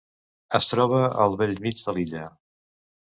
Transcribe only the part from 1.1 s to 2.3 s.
al bell mig de l'illa.